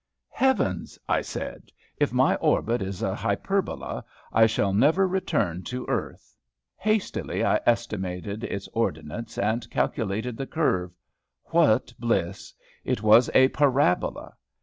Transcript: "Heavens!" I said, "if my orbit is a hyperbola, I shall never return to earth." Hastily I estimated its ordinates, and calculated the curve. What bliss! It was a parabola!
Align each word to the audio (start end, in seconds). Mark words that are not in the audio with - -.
"Heavens!" 0.31 0.97
I 1.07 1.21
said, 1.21 1.71
"if 1.97 2.11
my 2.11 2.33
orbit 2.37 2.81
is 2.81 3.03
a 3.03 3.13
hyperbola, 3.13 4.03
I 4.33 4.47
shall 4.47 4.73
never 4.73 5.07
return 5.07 5.61
to 5.65 5.85
earth." 5.87 6.35
Hastily 6.75 7.45
I 7.45 7.59
estimated 7.67 8.43
its 8.43 8.67
ordinates, 8.73 9.37
and 9.37 9.69
calculated 9.69 10.37
the 10.37 10.47
curve. 10.47 10.91
What 11.51 11.93
bliss! 11.99 12.51
It 12.83 13.03
was 13.03 13.29
a 13.35 13.49
parabola! 13.49 14.33